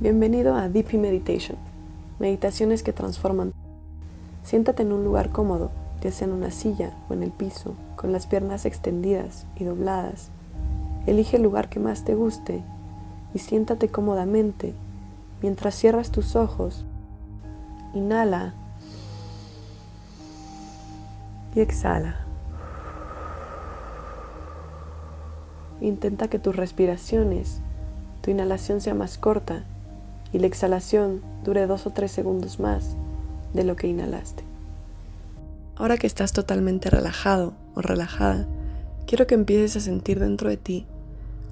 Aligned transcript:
Bienvenido 0.00 0.54
a 0.54 0.68
Deep 0.68 0.96
Meditation, 0.96 1.58
meditaciones 2.20 2.84
que 2.84 2.92
transforman. 2.92 3.52
Siéntate 4.44 4.84
en 4.84 4.92
un 4.92 5.02
lugar 5.02 5.30
cómodo, 5.30 5.72
ya 6.00 6.12
sea 6.12 6.28
en 6.28 6.34
una 6.34 6.52
silla 6.52 6.92
o 7.08 7.14
en 7.14 7.24
el 7.24 7.32
piso, 7.32 7.74
con 7.96 8.12
las 8.12 8.28
piernas 8.28 8.64
extendidas 8.64 9.44
y 9.56 9.64
dobladas. 9.64 10.30
Elige 11.08 11.38
el 11.38 11.42
lugar 11.42 11.68
que 11.68 11.80
más 11.80 12.04
te 12.04 12.14
guste 12.14 12.62
y 13.34 13.40
siéntate 13.40 13.88
cómodamente 13.88 14.72
mientras 15.42 15.74
cierras 15.74 16.12
tus 16.12 16.36
ojos. 16.36 16.84
Inhala 17.92 18.54
y 21.56 21.60
exhala. 21.60 22.24
Intenta 25.80 26.28
que 26.28 26.38
tus 26.38 26.54
respiraciones, 26.54 27.62
tu 28.20 28.30
inhalación 28.30 28.80
sea 28.80 28.94
más 28.94 29.18
corta 29.18 29.64
y 30.32 30.38
la 30.38 30.46
exhalación 30.46 31.22
dure 31.44 31.66
dos 31.66 31.86
o 31.86 31.90
tres 31.90 32.12
segundos 32.12 32.60
más 32.60 32.96
de 33.54 33.64
lo 33.64 33.76
que 33.76 33.88
inhalaste. 33.88 34.44
Ahora 35.76 35.96
que 35.96 36.06
estás 36.06 36.32
totalmente 36.32 36.90
relajado 36.90 37.54
o 37.74 37.80
relajada, 37.80 38.46
quiero 39.06 39.26
que 39.26 39.34
empieces 39.34 39.76
a 39.76 39.80
sentir 39.80 40.20
dentro 40.20 40.50
de 40.50 40.56
ti 40.56 40.86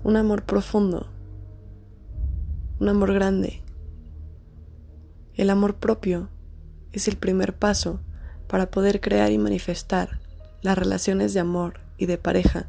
un 0.04 0.16
amor 0.16 0.44
profundo, 0.44 1.06
un 2.78 2.88
amor 2.88 3.12
grande. 3.12 3.62
El 5.34 5.50
amor 5.50 5.74
propio 5.74 6.28
es 6.92 7.08
el 7.08 7.16
primer 7.16 7.54
paso 7.54 8.00
para 8.46 8.70
poder 8.70 9.00
crear 9.00 9.32
y 9.32 9.38
manifestar 9.38 10.20
las 10.62 10.78
relaciones 10.78 11.34
de 11.34 11.40
amor 11.40 11.80
y 11.98 12.06
de 12.06 12.18
pareja 12.18 12.66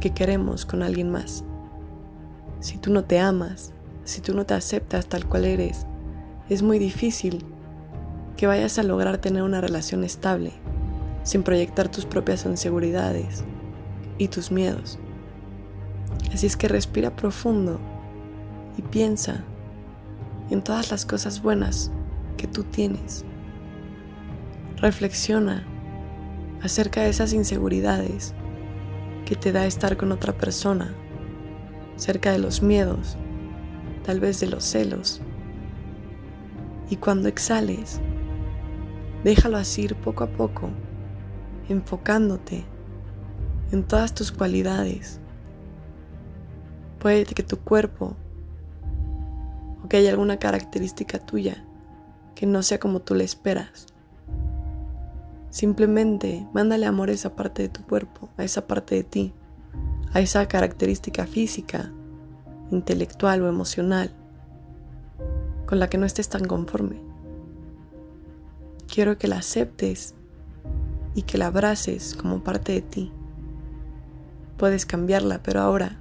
que 0.00 0.14
queremos 0.14 0.64
con 0.64 0.82
alguien 0.82 1.10
más. 1.10 1.44
Si 2.60 2.78
tú 2.78 2.90
no 2.90 3.04
te 3.04 3.18
amas, 3.18 3.73
si 4.04 4.20
tú 4.20 4.34
no 4.34 4.44
te 4.44 4.54
aceptas 4.54 5.06
tal 5.06 5.26
cual 5.26 5.46
eres, 5.46 5.86
es 6.48 6.62
muy 6.62 6.78
difícil 6.78 7.44
que 8.36 8.46
vayas 8.46 8.78
a 8.78 8.82
lograr 8.82 9.18
tener 9.18 9.42
una 9.42 9.60
relación 9.60 10.04
estable 10.04 10.52
sin 11.22 11.42
proyectar 11.42 11.88
tus 11.88 12.04
propias 12.04 12.44
inseguridades 12.44 13.44
y 14.18 14.28
tus 14.28 14.50
miedos. 14.50 14.98
Así 16.32 16.46
es 16.46 16.56
que 16.56 16.68
respira 16.68 17.16
profundo 17.16 17.80
y 18.76 18.82
piensa 18.82 19.42
en 20.50 20.62
todas 20.62 20.90
las 20.90 21.06
cosas 21.06 21.42
buenas 21.42 21.90
que 22.36 22.46
tú 22.46 22.64
tienes. 22.64 23.24
Reflexiona 24.76 25.64
acerca 26.62 27.02
de 27.02 27.08
esas 27.08 27.32
inseguridades 27.32 28.34
que 29.24 29.36
te 29.36 29.52
da 29.52 29.64
estar 29.64 29.96
con 29.96 30.12
otra 30.12 30.36
persona, 30.36 30.94
cerca 31.96 32.32
de 32.32 32.38
los 32.38 32.60
miedos 32.60 33.16
tal 34.04 34.20
vez 34.20 34.38
de 34.40 34.46
los 34.46 34.64
celos. 34.64 35.20
Y 36.90 36.96
cuando 36.96 37.28
exhales, 37.28 38.00
déjalo 39.24 39.56
así 39.56 39.88
poco 39.88 40.24
a 40.24 40.28
poco, 40.28 40.70
enfocándote 41.68 42.64
en 43.72 43.82
todas 43.82 44.14
tus 44.14 44.30
cualidades. 44.30 45.20
Puede 46.98 47.24
que 47.24 47.42
tu 47.42 47.58
cuerpo 47.58 48.16
o 49.82 49.88
que 49.88 49.96
haya 49.96 50.10
alguna 50.10 50.38
característica 50.38 51.18
tuya 51.18 51.64
que 52.34 52.46
no 52.46 52.62
sea 52.62 52.78
como 52.78 53.00
tú 53.00 53.14
le 53.14 53.24
esperas. 53.24 53.86
Simplemente 55.50 56.46
mándale 56.52 56.86
amor 56.86 57.08
a 57.08 57.12
esa 57.12 57.34
parte 57.36 57.62
de 57.62 57.68
tu 57.68 57.82
cuerpo, 57.84 58.28
a 58.36 58.44
esa 58.44 58.66
parte 58.66 58.96
de 58.96 59.04
ti, 59.04 59.34
a 60.12 60.20
esa 60.20 60.46
característica 60.46 61.26
física 61.26 61.92
intelectual 62.74 63.42
o 63.42 63.48
emocional 63.48 64.10
con 65.66 65.78
la 65.78 65.88
que 65.88 65.98
no 65.98 66.06
estés 66.06 66.28
tan 66.28 66.44
conforme. 66.44 67.00
Quiero 68.92 69.18
que 69.18 69.28
la 69.28 69.38
aceptes 69.38 70.14
y 71.14 71.22
que 71.22 71.38
la 71.38 71.46
abraces 71.46 72.14
como 72.14 72.44
parte 72.44 72.72
de 72.72 72.82
ti. 72.82 73.12
Puedes 74.56 74.86
cambiarla, 74.86 75.42
pero 75.42 75.60
ahora 75.60 75.98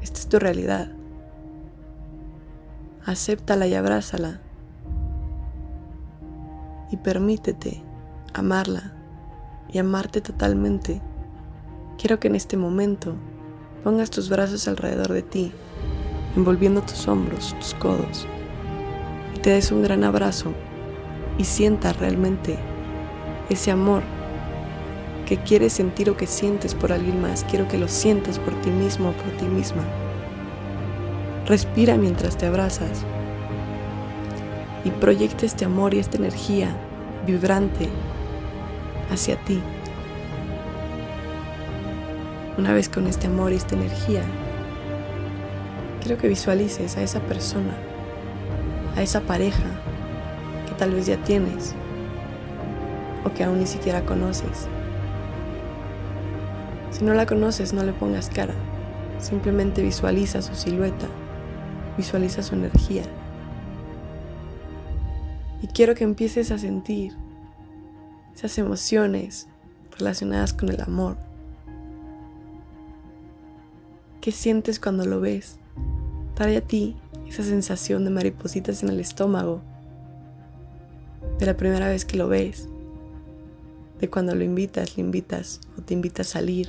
esta 0.00 0.20
es 0.20 0.28
tu 0.28 0.38
realidad. 0.38 0.90
Acéptala 3.04 3.66
y 3.66 3.74
abrázala. 3.74 4.40
Y 6.90 6.96
permítete 6.98 7.82
amarla 8.32 8.94
y 9.70 9.78
amarte 9.78 10.20
totalmente. 10.20 11.02
Quiero 11.98 12.20
que 12.20 12.28
en 12.28 12.36
este 12.36 12.56
momento 12.56 13.16
pongas 13.82 14.10
tus 14.10 14.28
brazos 14.28 14.68
alrededor 14.68 15.12
de 15.12 15.22
ti 15.22 15.52
envolviendo 16.36 16.82
tus 16.82 17.06
hombros, 17.08 17.54
tus 17.58 17.74
codos, 17.74 18.26
y 19.34 19.38
te 19.38 19.50
des 19.50 19.70
un 19.72 19.82
gran 19.82 20.04
abrazo 20.04 20.52
y 21.38 21.44
sientas 21.44 21.96
realmente 21.98 22.56
ese 23.48 23.70
amor 23.70 24.02
que 25.26 25.38
quieres 25.38 25.72
sentir 25.72 26.10
o 26.10 26.16
que 26.16 26.26
sientes 26.26 26.74
por 26.74 26.92
alguien 26.92 27.20
más. 27.20 27.44
Quiero 27.44 27.66
que 27.68 27.78
lo 27.78 27.88
sientas 27.88 28.38
por 28.38 28.54
ti 28.60 28.70
mismo 28.70 29.10
o 29.10 29.12
por 29.12 29.30
ti 29.32 29.46
misma. 29.46 29.82
Respira 31.46 31.96
mientras 31.96 32.36
te 32.36 32.46
abrazas 32.46 33.04
y 34.84 34.90
proyecta 34.90 35.46
este 35.46 35.64
amor 35.64 35.94
y 35.94 35.98
esta 35.98 36.16
energía 36.16 36.76
vibrante 37.26 37.88
hacia 39.10 39.36
ti. 39.44 39.60
Una 42.56 42.72
vez 42.72 42.88
con 42.88 43.06
este 43.06 43.26
amor 43.26 43.52
y 43.52 43.56
esta 43.56 43.74
energía, 43.74 44.22
quiero 46.04 46.20
que 46.20 46.28
visualices 46.28 46.98
a 46.98 47.02
esa 47.02 47.20
persona, 47.20 47.74
a 48.94 49.00
esa 49.00 49.22
pareja 49.22 49.64
que 50.68 50.74
tal 50.74 50.92
vez 50.92 51.06
ya 51.06 51.16
tienes 51.24 51.74
o 53.24 53.32
que 53.32 53.42
aún 53.42 53.58
ni 53.58 53.66
siquiera 53.66 54.04
conoces. 54.04 54.68
Si 56.90 57.02
no 57.06 57.14
la 57.14 57.24
conoces, 57.24 57.72
no 57.72 57.82
le 57.84 57.94
pongas 57.94 58.28
cara, 58.28 58.52
simplemente 59.18 59.80
visualiza 59.80 60.42
su 60.42 60.54
silueta, 60.54 61.06
visualiza 61.96 62.42
su 62.42 62.54
energía. 62.54 63.04
Y 65.62 65.68
quiero 65.68 65.94
que 65.94 66.04
empieces 66.04 66.50
a 66.50 66.58
sentir 66.58 67.14
esas 68.34 68.58
emociones 68.58 69.48
relacionadas 69.98 70.52
con 70.52 70.68
el 70.68 70.82
amor. 70.82 71.16
¿Qué 74.20 74.32
sientes 74.32 74.78
cuando 74.78 75.06
lo 75.06 75.20
ves? 75.22 75.58
Trae 76.34 76.56
a 76.56 76.60
ti 76.60 76.96
esa 77.28 77.42
sensación 77.42 78.04
de 78.04 78.10
maripositas 78.10 78.82
en 78.82 78.90
el 78.90 79.00
estómago, 79.00 79.62
de 81.38 81.46
la 81.46 81.56
primera 81.56 81.88
vez 81.88 82.04
que 82.04 82.16
lo 82.16 82.28
ves, 82.28 82.68
de 84.00 84.10
cuando 84.10 84.34
lo 84.34 84.44
invitas, 84.44 84.96
le 84.96 85.02
invitas 85.02 85.60
o 85.78 85.82
te 85.82 85.94
invita 85.94 86.22
a 86.22 86.24
salir. 86.24 86.68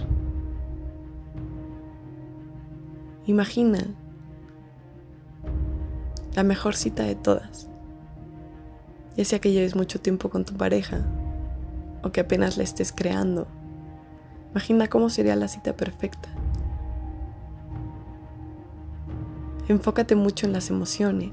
Imagina 3.25 3.85
la 6.35 6.43
mejor 6.43 6.75
cita 6.75 7.03
de 7.03 7.15
todas, 7.15 7.67
ya 9.17 9.25
sea 9.25 9.39
que 9.39 9.51
lleves 9.51 9.75
mucho 9.75 9.99
tiempo 9.99 10.29
con 10.29 10.45
tu 10.45 10.53
pareja 10.55 11.05
o 12.03 12.11
que 12.11 12.21
apenas 12.21 12.57
la 12.57 12.63
estés 12.63 12.91
creando. 12.91 13.47
Imagina 14.51 14.87
cómo 14.87 15.09
sería 15.09 15.35
la 15.35 15.47
cita 15.47 15.75
perfecta. 15.75 16.29
Enfócate 19.67 20.13
mucho 20.15 20.45
en 20.45 20.53
las 20.53 20.69
emociones. 20.69 21.31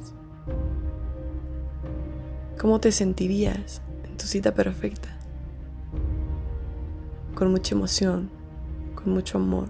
¿Cómo 2.59 2.81
te 2.81 2.91
sentirías 2.91 3.82
en 4.04 4.16
tu 4.16 4.25
cita 4.25 4.54
perfecta? 4.54 5.10
Con 7.34 7.50
mucha 7.50 7.75
emoción, 7.75 8.31
con 8.94 9.12
mucho 9.12 9.37
amor. 9.37 9.69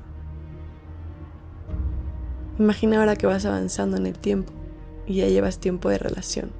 Imagina 2.57 3.01
ahora 3.01 3.17
que 3.17 3.27
vas 3.27 3.45
avanzando 3.47 3.97
en 3.97 4.07
el 4.07 4.17
tiempo 4.17 4.53
y 5.09 5.17
ya 5.17 5.27
llevas 5.27 5.59
tiempo 5.59 5.89
de 5.89 5.99
relación, 5.99 6.53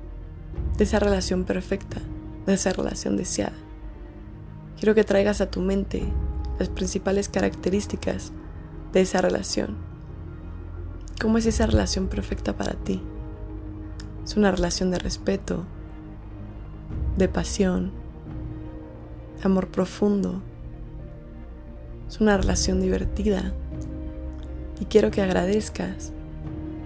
de 0.79 0.83
esa 0.83 0.99
relación 0.99 1.45
perfecta, 1.45 2.01
de 2.47 2.55
esa 2.55 2.73
relación 2.73 3.17
deseada. 3.17 3.57
Quiero 4.77 4.97
que 4.97 5.05
traigas 5.05 5.41
a 5.41 5.53
tu 5.53 5.61
mente 5.61 6.03
las 6.59 6.69
principales 6.69 7.29
características 7.29 8.33
de 8.93 9.03
esa 9.03 9.21
relación 9.21 9.92
¿Cómo 11.23 11.39
es 11.39 11.47
esa 11.47 11.67
relación 11.67 12.09
perfecta 12.09 12.57
para 12.57 12.73
ti? 12.73 13.01
Es 14.25 14.37
una 14.37 14.51
relación 14.51 14.91
de 14.91 14.99
respeto, 14.99 15.65
de 17.17 17.29
pasión, 17.29 17.93
amor 19.45 19.69
profundo. 19.69 20.43
Es 22.09 22.21
una 22.21 22.37
relación 22.37 22.81
divertida. 22.81 23.53
Y 24.81 24.87
quiero 24.87 25.13
que 25.13 25.23
agradezcas 25.23 26.13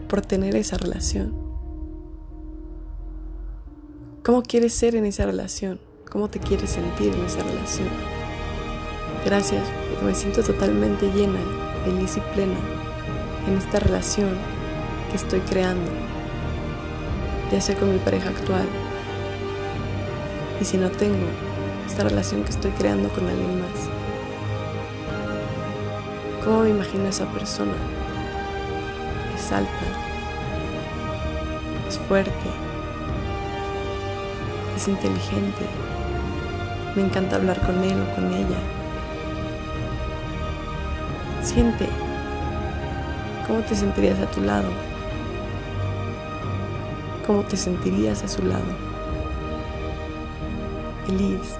por 0.06 0.20
tener 0.20 0.54
esa 0.54 0.76
relación. 0.76 1.32
¿Cómo 4.22 4.42
quieres 4.42 4.74
ser 4.74 4.96
en 4.96 5.06
esa 5.06 5.24
relación? 5.24 5.80
¿Cómo 6.10 6.28
te 6.28 6.40
quieres 6.40 6.68
sentir 6.68 7.14
en 7.14 7.24
esa 7.24 7.42
relación? 7.42 7.88
Gracias, 9.24 9.66
porque 9.88 10.04
me 10.04 10.14
siento 10.14 10.42
totalmente 10.42 11.10
llena, 11.12 11.40
feliz 11.86 12.18
y 12.18 12.20
plena 12.34 12.75
en 13.46 13.56
esta 13.58 13.78
relación 13.78 14.36
que 15.10 15.16
estoy 15.16 15.40
creando. 15.40 15.90
ya 17.50 17.60
sea 17.60 17.76
con 17.76 17.92
mi 17.92 17.98
pareja 17.98 18.30
actual. 18.30 18.66
Y 20.60 20.64
si 20.64 20.76
no 20.76 20.90
tengo 20.90 21.26
esta 21.86 22.02
relación 22.02 22.42
que 22.42 22.50
estoy 22.50 22.72
creando 22.72 23.08
con 23.10 23.28
alguien 23.28 23.60
más. 23.60 23.88
¿Cómo 26.44 26.62
me 26.62 26.70
imagino 26.70 27.06
a 27.06 27.08
esa 27.08 27.26
persona? 27.26 27.72
Es 29.36 29.52
alta, 29.52 29.70
es 31.88 31.98
fuerte, 31.98 32.50
es 34.76 34.88
inteligente, 34.88 35.66
me 36.94 37.02
encanta 37.02 37.36
hablar 37.36 37.60
con 37.60 37.82
él 37.82 38.00
o 38.00 38.14
con 38.14 38.32
ella. 38.32 38.58
Siente 41.42 41.88
cómo 43.46 43.60
te 43.60 43.76
sentirías 43.76 44.18
a 44.18 44.30
tu 44.30 44.40
lado, 44.40 44.68
cómo 47.26 47.42
te 47.42 47.56
sentirías 47.56 48.22
a 48.24 48.28
su 48.28 48.42
lado. 48.42 48.64
Feliz, 51.06 51.56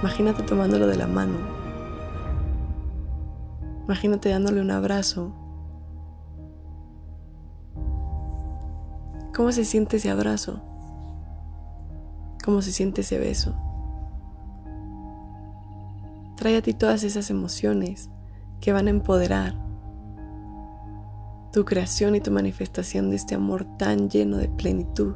imagínate 0.00 0.42
tomándolo 0.42 0.86
de 0.88 0.96
la 0.96 1.06
mano. 1.06 1.36
Imagínate 3.84 4.28
dándole 4.28 4.60
un 4.60 4.70
abrazo. 4.70 5.32
¿Cómo 9.34 9.52
se 9.52 9.64
siente 9.64 9.98
ese 9.98 10.10
abrazo? 10.10 10.62
¿Cómo 12.44 12.62
se 12.62 12.72
siente 12.72 13.02
ese 13.02 13.18
beso? 13.18 13.54
Trae 16.36 16.56
a 16.56 16.62
ti 16.62 16.74
todas 16.74 17.04
esas 17.04 17.30
emociones 17.30 18.10
que 18.60 18.72
van 18.72 18.86
a 18.86 18.90
empoderar 18.90 19.69
tu 21.52 21.64
creación 21.64 22.14
y 22.14 22.20
tu 22.20 22.30
manifestación 22.30 23.10
de 23.10 23.16
este 23.16 23.34
amor 23.34 23.66
tan 23.78 24.08
lleno 24.08 24.36
de 24.36 24.48
plenitud, 24.48 25.14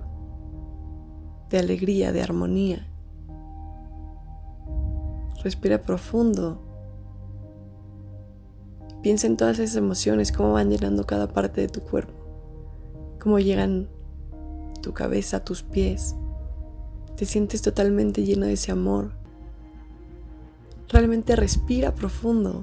de 1.50 1.58
alegría, 1.58 2.12
de 2.12 2.22
armonía. 2.22 2.86
Respira 5.42 5.82
profundo. 5.82 6.60
Piensa 9.02 9.26
en 9.26 9.36
todas 9.36 9.58
esas 9.58 9.76
emociones, 9.76 10.32
cómo 10.32 10.52
van 10.52 10.70
llenando 10.70 11.06
cada 11.06 11.28
parte 11.28 11.60
de 11.60 11.68
tu 11.68 11.80
cuerpo, 11.80 12.14
cómo 13.20 13.38
llegan 13.38 13.88
tu 14.82 14.92
cabeza, 14.92 15.44
tus 15.44 15.62
pies. 15.62 16.16
Te 17.16 17.26
sientes 17.26 17.62
totalmente 17.62 18.24
lleno 18.24 18.46
de 18.46 18.54
ese 18.54 18.72
amor 18.72 19.12
Realmente 20.94 21.34
respira 21.34 21.92
profundo. 21.92 22.62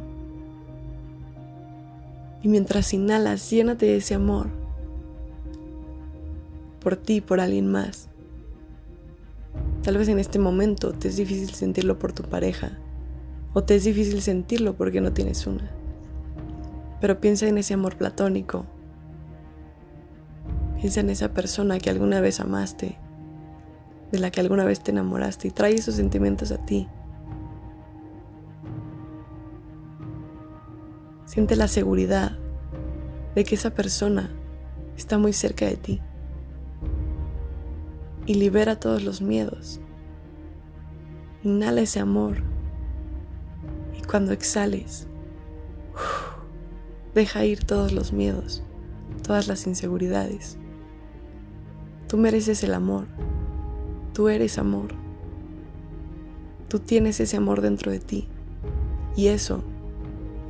Y 2.41 2.47
mientras 2.47 2.93
inhalas, 2.93 3.49
llénate 3.49 3.85
de 3.85 3.97
ese 3.97 4.15
amor. 4.15 4.47
Por 6.79 6.97
ti, 6.97 7.21
por 7.21 7.39
alguien 7.39 7.67
más. 7.67 8.09
Tal 9.83 9.97
vez 9.97 10.07
en 10.07 10.19
este 10.19 10.39
momento 10.39 10.93
te 10.93 11.07
es 11.07 11.17
difícil 11.17 11.49
sentirlo 11.51 11.99
por 11.99 12.13
tu 12.13 12.23
pareja. 12.23 12.77
O 13.53 13.63
te 13.63 13.75
es 13.75 13.83
difícil 13.83 14.21
sentirlo 14.21 14.75
porque 14.75 15.01
no 15.01 15.13
tienes 15.13 15.45
una. 15.45 15.69
Pero 16.99 17.19
piensa 17.19 17.47
en 17.47 17.57
ese 17.57 17.73
amor 17.73 17.97
platónico. 17.97 18.65
Piensa 20.79 21.01
en 21.01 21.09
esa 21.09 21.33
persona 21.33 21.79
que 21.79 21.89
alguna 21.89 22.21
vez 22.21 22.39
amaste, 22.39 22.97
de 24.11 24.19
la 24.19 24.31
que 24.31 24.41
alguna 24.41 24.65
vez 24.65 24.81
te 24.81 24.91
enamoraste 24.91 25.47
y 25.47 25.51
trae 25.51 25.75
esos 25.75 25.95
sentimientos 25.95 26.51
a 26.51 26.57
ti. 26.65 26.87
Siente 31.31 31.55
la 31.55 31.69
seguridad 31.69 32.37
de 33.35 33.45
que 33.45 33.55
esa 33.55 33.69
persona 33.69 34.29
está 34.97 35.17
muy 35.17 35.31
cerca 35.31 35.65
de 35.65 35.77
ti. 35.77 36.01
Y 38.25 38.33
libera 38.33 38.77
todos 38.77 39.01
los 39.01 39.21
miedos. 39.21 39.79
Inhala 41.41 41.79
ese 41.79 42.01
amor. 42.01 42.43
Y 43.97 44.01
cuando 44.01 44.33
exhales, 44.33 45.07
deja 47.15 47.45
ir 47.45 47.63
todos 47.63 47.93
los 47.93 48.11
miedos, 48.11 48.61
todas 49.23 49.47
las 49.47 49.65
inseguridades. 49.67 50.57
Tú 52.09 52.17
mereces 52.17 52.61
el 52.65 52.73
amor. 52.73 53.07
Tú 54.11 54.27
eres 54.27 54.57
amor. 54.57 54.89
Tú 56.67 56.79
tienes 56.79 57.21
ese 57.21 57.37
amor 57.37 57.61
dentro 57.61 57.89
de 57.89 58.01
ti. 58.01 58.27
Y 59.15 59.27
eso 59.27 59.63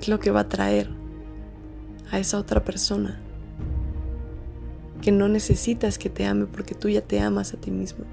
es 0.01 0.07
lo 0.07 0.19
que 0.19 0.31
va 0.31 0.41
a 0.41 0.49
traer 0.49 0.89
a 2.11 2.17
esa 2.17 2.39
otra 2.39 2.63
persona 2.63 3.19
que 5.01 5.11
no 5.11 5.27
necesitas 5.27 5.97
que 5.97 6.09
te 6.09 6.25
ame 6.25 6.45
porque 6.45 6.75
tú 6.75 6.89
ya 6.89 7.01
te 7.01 7.19
amas 7.19 7.53
a 7.53 7.57
ti 7.57 7.71
mismo. 7.71 8.05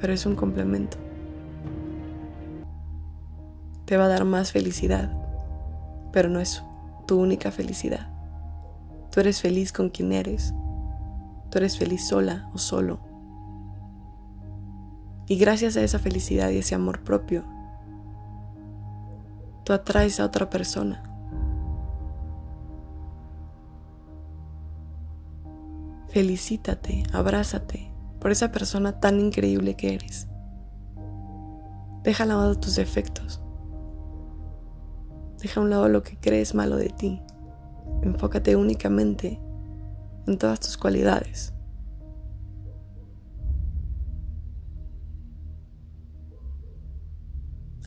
Pero 0.00 0.12
es 0.12 0.26
un 0.26 0.34
complemento. 0.34 0.96
Te 3.84 3.96
va 3.96 4.06
a 4.06 4.08
dar 4.08 4.24
más 4.24 4.52
felicidad, 4.52 5.12
pero 6.12 6.28
no 6.28 6.40
es 6.40 6.62
tu 7.06 7.20
única 7.20 7.50
felicidad. 7.50 8.08
Tú 9.10 9.20
eres 9.20 9.40
feliz 9.40 9.72
con 9.72 9.90
quien 9.90 10.12
eres. 10.12 10.54
Tú 11.50 11.58
eres 11.58 11.78
feliz 11.78 12.06
sola 12.06 12.50
o 12.54 12.58
solo. 12.58 13.00
Y 15.26 15.36
gracias 15.36 15.76
a 15.76 15.82
esa 15.82 15.98
felicidad 15.98 16.50
y 16.50 16.58
ese 16.58 16.74
amor 16.74 17.02
propio, 17.04 17.44
tú 19.64 19.72
atraes 19.72 20.20
a 20.20 20.24
otra 20.24 20.50
persona. 20.50 21.02
Felicítate, 26.08 27.04
abrázate 27.12 27.90
por 28.20 28.30
esa 28.30 28.52
persona 28.52 29.00
tan 29.00 29.18
increíble 29.18 29.76
que 29.76 29.94
eres. 29.94 30.28
Deja 32.02 32.24
a 32.24 32.26
lado 32.26 32.54
tus 32.56 32.76
defectos. 32.76 33.42
Deja 35.40 35.60
a 35.60 35.62
un 35.62 35.70
lado 35.70 35.88
lo 35.88 36.02
que 36.02 36.18
crees 36.18 36.54
malo 36.54 36.76
de 36.76 36.90
ti. 36.90 37.22
Enfócate 38.02 38.56
únicamente 38.56 39.40
en 40.26 40.38
todas 40.38 40.60
tus 40.60 40.76
cualidades. 40.76 41.54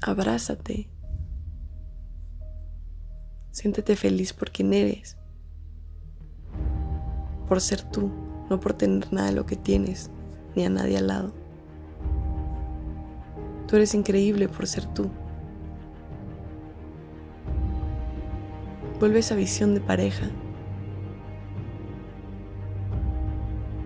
Abrázate 0.02 0.95
Siéntete 3.56 3.96
feliz 3.96 4.34
por 4.34 4.52
quien 4.52 4.74
eres, 4.74 5.16
por 7.48 7.62
ser 7.62 7.84
tú, 7.84 8.12
no 8.50 8.60
por 8.60 8.74
tener 8.74 9.14
nada 9.14 9.30
de 9.30 9.34
lo 9.34 9.46
que 9.46 9.56
tienes, 9.56 10.12
ni 10.58 10.66
a 10.66 10.70
nadie 10.70 10.98
al 10.98 11.08
lado. 11.08 11.34
Tú 13.66 13.78
eres 13.78 13.96
increíble 13.96 14.50
por 14.50 14.68
ser 14.68 14.86
tú. 14.88 15.10
Vuelve 19.00 19.20
esa 19.20 19.36
visión 19.36 19.74
de 19.74 19.80
pareja 19.80 20.30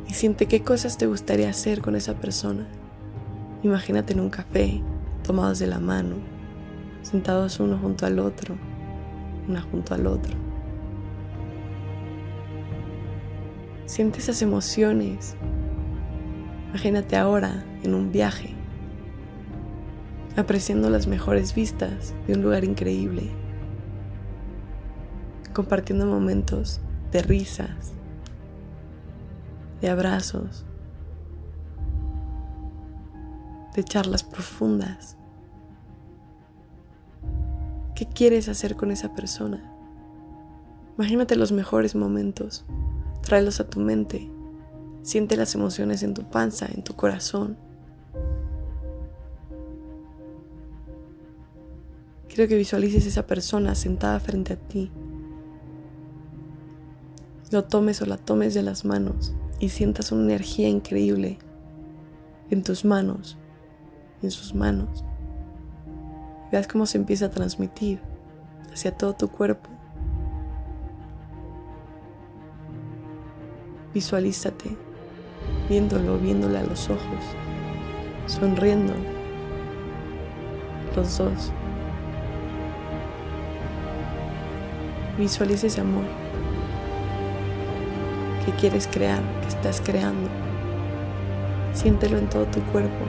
y 0.08 0.14
siente 0.16 0.48
qué 0.48 0.64
cosas 0.64 0.98
te 0.98 1.06
gustaría 1.06 1.48
hacer 1.48 1.82
con 1.82 1.96
esa 1.96 2.16
persona. 2.16 2.68
Imagínate 3.62 4.14
en 4.14 4.22
un 4.22 4.32
café, 4.32 4.82
tomados 5.22 5.60
de 5.60 5.68
la 5.68 5.80
mano, 5.80 6.16
sentados 7.04 7.60
uno 7.60 7.78
junto 7.78 8.08
al 8.08 8.18
otro 8.18 8.58
una 9.50 9.62
junto 9.62 9.94
al 9.94 10.08
otro. 10.08 10.34
Siente 13.86 14.20
esas 14.20 14.42
emociones. 14.42 15.36
Imagínate 16.70 17.18
ahora 17.18 17.66
en 17.82 17.96
un 17.96 18.12
viaje, 18.12 18.54
apreciando 20.38 20.90
las 20.92 21.08
mejores 21.08 21.56
vistas 21.56 22.14
de 22.28 22.34
un 22.36 22.44
lugar 22.44 22.64
increíble, 22.64 23.32
compartiendo 25.54 26.06
momentos 26.06 26.80
de 27.12 27.24
risas, 27.24 27.94
de 29.82 29.90
abrazos, 29.90 30.66
de 33.74 33.84
charlas 33.84 34.24
profundas. 34.24 35.19
¿Qué 38.00 38.06
quieres 38.06 38.48
hacer 38.48 38.78
con 38.78 38.92
esa 38.92 39.14
persona? 39.14 39.62
Imagínate 40.98 41.36
los 41.36 41.52
mejores 41.52 41.96
momentos, 41.96 42.64
tráelos 43.22 43.60
a 43.60 43.70
tu 43.70 43.82
mente, 43.82 44.32
siente 45.02 45.36
las 45.36 45.54
emociones 45.54 46.02
en 46.02 46.14
tu 46.14 46.24
panza, 46.24 46.70
en 46.74 46.82
tu 46.82 46.94
corazón. 46.94 47.58
Quiero 52.30 52.48
que 52.48 52.56
visualices 52.56 53.06
esa 53.06 53.28
persona 53.28 53.76
sentada 53.76 54.22
frente 54.22 54.54
a 54.54 54.56
ti. 54.56 54.90
Lo 57.52 57.66
tomes 57.66 58.02
o 58.02 58.06
la 58.06 58.16
tomes 58.16 58.54
de 58.54 58.64
las 58.64 58.86
manos 58.86 59.34
y 59.60 59.68
sientas 59.68 60.14
una 60.14 60.24
energía 60.24 60.70
increíble 60.70 61.38
en 62.50 62.64
tus 62.64 62.86
manos, 62.86 63.38
en 64.22 64.32
sus 64.32 64.56
manos. 64.56 65.04
Veas 66.52 66.68
cómo 66.68 66.86
se 66.86 66.98
empieza 66.98 67.26
a 67.26 67.30
transmitir 67.30 68.00
hacia 68.74 68.96
todo 68.96 69.14
tu 69.14 69.30
cuerpo. 69.30 69.70
Visualízate 73.94 74.78
viéndolo, 75.68 76.18
viéndole 76.18 76.60
a 76.60 76.64
los 76.64 76.90
ojos, 76.90 77.24
sonriendo 78.26 78.94
los 80.96 81.18
dos. 81.18 81.52
Visualiza 85.18 85.68
ese 85.68 85.82
amor 85.82 86.06
que 88.46 88.52
quieres 88.54 88.88
crear, 88.88 89.22
que 89.42 89.48
estás 89.50 89.82
creando. 89.82 90.30
Siéntelo 91.74 92.18
en 92.18 92.30
todo 92.30 92.46
tu 92.46 92.62
cuerpo. 92.72 93.06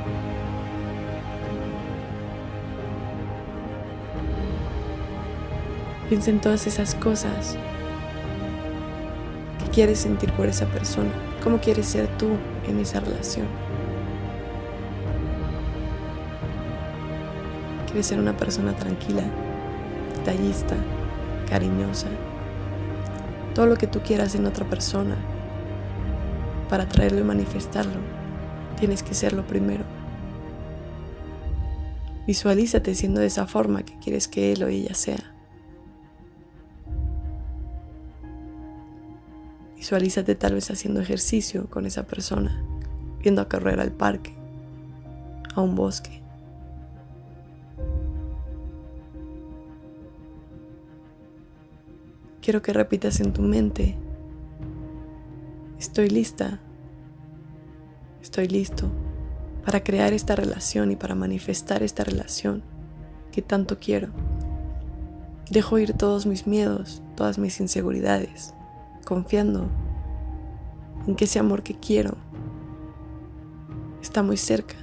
Piensa 6.10 6.30
en 6.32 6.40
todas 6.40 6.66
esas 6.66 6.96
cosas 6.96 7.56
que 9.62 9.70
quieres 9.70 10.00
sentir 10.00 10.32
por 10.32 10.48
esa 10.48 10.66
persona. 10.66 11.08
¿Cómo 11.40 11.60
quieres 11.60 11.86
ser 11.86 12.08
tú 12.18 12.30
en 12.68 12.80
esa 12.80 12.98
relación? 12.98 13.46
¿Quieres 17.86 18.06
ser 18.06 18.18
una 18.18 18.36
persona 18.36 18.74
tranquila, 18.74 19.22
detallista, 20.16 20.74
cariñosa? 21.48 22.08
Todo 23.54 23.66
lo 23.66 23.76
que 23.76 23.86
tú 23.86 24.00
quieras 24.00 24.34
en 24.34 24.46
otra 24.46 24.68
persona 24.68 25.14
para 26.68 26.88
traerlo 26.88 27.20
y 27.20 27.24
manifestarlo, 27.24 28.00
tienes 28.80 29.04
que 29.04 29.14
serlo 29.14 29.46
primero. 29.46 29.84
Visualízate 32.26 32.96
siendo 32.96 33.20
de 33.20 33.28
esa 33.28 33.46
forma 33.46 33.84
que 33.84 33.96
quieres 34.00 34.26
que 34.26 34.52
él 34.52 34.64
o 34.64 34.66
ella 34.66 34.96
sea. 34.96 35.19
Visualízate 39.90 40.36
tal 40.36 40.54
vez 40.54 40.70
haciendo 40.70 41.00
ejercicio 41.00 41.68
con 41.68 41.84
esa 41.84 42.06
persona, 42.06 42.62
viendo 43.20 43.42
a 43.42 43.48
correr 43.48 43.80
al 43.80 43.90
parque, 43.90 44.36
a 45.52 45.60
un 45.60 45.74
bosque. 45.74 46.22
Quiero 52.40 52.62
que 52.62 52.72
repitas 52.72 53.18
en 53.18 53.32
tu 53.32 53.42
mente, 53.42 53.96
estoy 55.76 56.08
lista, 56.08 56.60
estoy 58.22 58.46
listo 58.46 58.92
para 59.64 59.82
crear 59.82 60.12
esta 60.12 60.36
relación 60.36 60.92
y 60.92 60.94
para 60.94 61.16
manifestar 61.16 61.82
esta 61.82 62.04
relación 62.04 62.62
que 63.32 63.42
tanto 63.42 63.80
quiero. 63.80 64.10
Dejo 65.50 65.80
ir 65.80 65.94
todos 65.94 66.26
mis 66.26 66.46
miedos, 66.46 67.02
todas 67.16 67.38
mis 67.38 67.58
inseguridades 67.58 68.54
confiando 69.04 69.68
en 71.06 71.14
que 71.16 71.24
ese 71.24 71.38
amor 71.38 71.62
que 71.62 71.74
quiero 71.74 72.16
está 74.02 74.22
muy 74.22 74.36
cerca, 74.36 74.76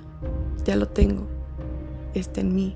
ya 0.65 0.75
lo 0.75 0.87
tengo, 0.87 1.27
está 2.13 2.41
en 2.41 2.55
mí. 2.55 2.75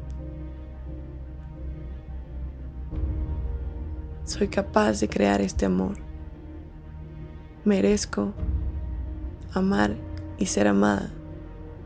Soy 4.24 4.48
capaz 4.48 5.00
de 5.00 5.10
crear 5.10 5.42
este 5.42 5.66
amor. 5.66 5.98
Merezco 7.66 8.34
amar 9.54 9.96
y 10.38 10.46
ser 10.46 10.68
amada 10.68 11.12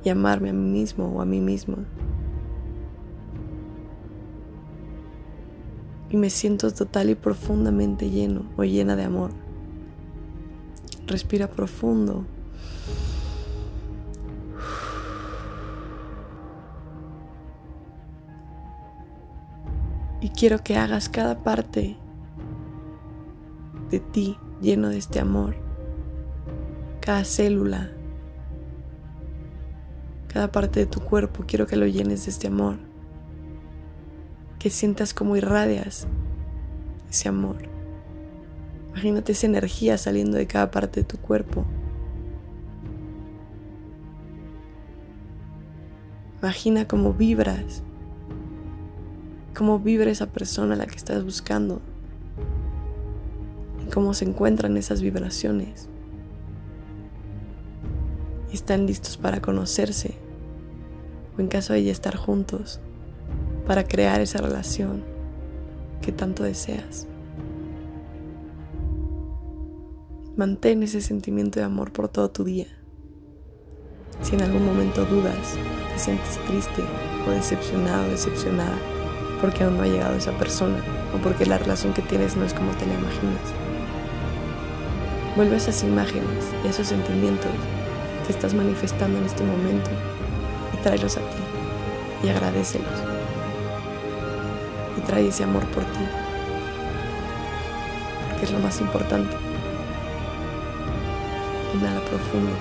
y 0.04 0.10
amarme 0.10 0.52
a 0.52 0.54
mí 0.54 0.70
mismo 0.70 1.08
o 1.08 1.22
a 1.22 1.26
mí 1.26 1.42
misma. 1.42 1.78
Y 6.12 6.18
me 6.18 6.30
siento 6.30 6.72
total 6.72 7.10
y 7.10 7.16
profundamente 7.16 8.10
lleno 8.10 8.46
o 8.56 8.64
llena 8.64 8.96
de 8.96 9.04
amor. 9.04 9.32
Respira 11.08 11.48
profundo. 11.48 12.26
Y 20.22 20.30
quiero 20.30 20.64
que 20.64 20.76
hagas 20.76 21.08
cada 21.08 21.44
parte 21.44 21.98
de 23.92 24.00
ti 24.00 24.38
lleno 24.62 24.90
de 24.90 24.98
este 24.98 25.20
amor. 25.20 25.56
Cada 27.00 27.24
célula, 27.24 27.92
cada 30.28 30.52
parte 30.52 30.80
de 30.80 30.86
tu 30.88 31.02
cuerpo, 31.02 31.44
quiero 31.48 31.68
que 31.68 31.76
lo 31.76 31.86
llenes 31.86 32.26
de 32.26 32.32
este 32.32 32.48
amor. 32.48 32.78
Que 34.58 34.72
sientas 34.72 35.14
como 35.14 35.36
irradias 35.36 36.08
ese 37.08 37.30
amor. 37.30 37.75
Imagínate 38.96 39.34
esa 39.34 39.48
energía 39.48 39.98
saliendo 39.98 40.38
de 40.38 40.48
cada 40.48 40.72
parte 40.72 41.02
de 41.02 41.04
tu 41.04 41.18
cuerpo. 41.18 41.66
Imagina 46.42 46.88
cómo 46.88 47.14
vibras, 47.14 47.84
cómo 49.54 49.80
vibra 49.80 50.10
esa 50.10 50.28
persona 50.28 50.76
a 50.76 50.78
la 50.78 50.86
que 50.86 50.96
estás 50.96 51.26
buscando 51.26 51.82
y 53.86 53.92
cómo 53.92 54.14
se 54.14 54.24
encuentran 54.24 54.78
esas 54.78 55.02
vibraciones. 55.02 55.90
Están 58.54 58.86
listos 58.86 59.18
para 59.18 59.42
conocerse 59.42 60.16
o 61.38 61.42
en 61.42 61.50
caso 61.50 61.74
de 61.74 61.84
ya 61.84 61.92
estar 61.92 62.16
juntos, 62.16 62.80
para 63.68 63.84
crear 63.84 64.22
esa 64.22 64.40
relación 64.40 65.04
que 66.02 66.14
tanto 66.14 66.44
deseas. 66.44 67.08
Mantén 70.38 70.84
ese 70.84 71.00
sentimiento 71.00 71.62
de 71.62 71.66
amor 71.66 71.94
por 71.94 72.10
todo 72.10 72.30
tu 72.30 72.44
día. 72.44 72.68
Si 74.22 74.36
en 74.36 74.42
algún 74.42 74.66
momento 74.66 75.06
dudas, 75.06 75.56
te 75.94 75.98
sientes 75.98 76.38
triste 76.46 76.84
o 77.26 77.32
decepcionado 77.32 78.10
decepcionada 78.10 78.78
porque 79.40 79.64
aún 79.64 79.78
no 79.78 79.84
ha 79.84 79.88
llegado 79.88 80.18
esa 80.18 80.38
persona 80.38 80.76
o 81.16 81.24
porque 81.24 81.46
la 81.46 81.58
relación 81.58 81.94
que 81.94 82.02
tienes 82.02 82.36
no 82.36 82.44
es 82.44 82.54
como 82.54 82.72
te 82.72 82.86
la 82.86 82.96
imaginas. 82.96 83.48
Vuelve 85.38 85.54
a 85.54 85.58
esas 85.58 85.82
imágenes 85.84 86.52
y 86.66 86.68
a 86.68 86.70
esos 86.72 86.88
sentimientos 86.88 87.52
que 88.28 88.34
estás 88.34 88.54
manifestando 88.54 89.18
en 89.18 89.24
este 89.24 89.46
momento 89.46 89.90
y 90.74 90.84
tráelos 90.84 91.16
a 91.16 91.22
ti 91.22 92.26
y 92.26 92.28
agradecelos. 92.28 93.00
Y 94.98 95.02
trae 95.08 95.30
ese 95.30 95.46
amor 95.46 95.66
por 95.68 95.84
ti, 95.86 96.06
porque 98.28 98.44
es 98.44 98.52
lo 98.52 98.60
más 98.60 98.82
importante. 98.82 99.55
Inhala 101.76 102.00
profundo. 102.06 102.52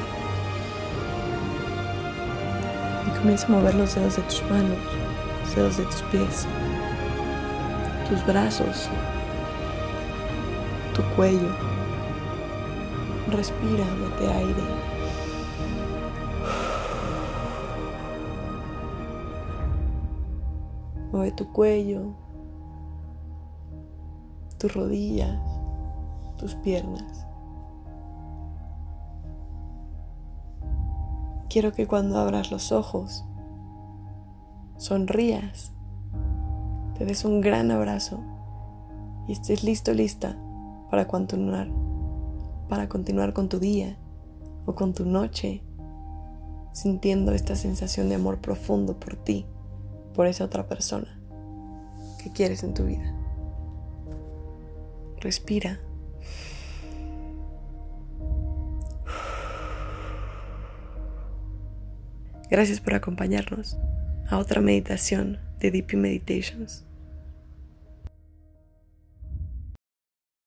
Y 3.07 3.19
comienza 3.19 3.47
a 3.47 3.51
mover 3.51 3.75
los 3.77 3.95
dedos 3.95 4.17
de 4.17 4.23
tus 4.23 4.43
manos, 4.51 4.79
los 5.43 5.55
dedos 5.55 5.77
de 5.77 5.85
tus 5.85 6.03
pies, 6.03 6.47
tus 8.09 8.27
brazos, 8.27 8.89
tu 10.95 11.03
cuello. 11.15 11.49
Respira, 13.31 13.85
mete 14.01 14.33
aire. 14.33 14.63
Mueve 21.13 21.31
tu 21.31 21.53
cuello, 21.53 22.15
tus 24.59 24.75
rodillas, 24.75 25.39
tus 26.37 26.57
piernas. 26.57 27.25
Quiero 31.55 31.73
que 31.73 31.87
cuando 31.87 32.19
abras 32.19 32.51
los 32.51 32.73
ojos, 32.73 33.25
sonrías, 34.77 35.71
te 36.99 37.05
des 37.05 37.25
un 37.25 37.41
gran 37.41 37.71
abrazo 37.71 38.19
y 39.29 39.33
estés 39.35 39.63
listo, 39.63 39.95
lista 39.95 40.37
para 40.91 41.07
continuar, 41.07 41.69
para 42.69 42.89
continuar 42.89 43.35
con 43.35 43.49
tu 43.49 43.61
día 43.61 43.97
o 44.67 44.75
con 44.75 44.95
tu 44.95 45.05
noche, 45.05 45.63
sintiendo 46.73 47.31
esta 47.31 47.55
sensación 47.55 48.09
de 48.09 48.17
amor 48.17 48.41
profundo 48.41 48.99
por 48.99 49.15
ti, 49.15 49.47
por 50.13 50.27
esa 50.27 50.47
otra 50.47 50.67
persona 50.67 51.21
que 52.21 52.33
quieres 52.33 52.65
en 52.65 52.75
tu 52.75 52.83
vida. 52.83 53.15
Respira. 55.21 55.79
Gracias 62.51 62.81
por 62.81 62.95
acompañarnos 62.95 63.77
a 64.29 64.39
otra 64.39 64.61
meditación 64.61 65.39
de 65.61 65.71
Deep 65.71 65.95
Meditations. 65.95 66.84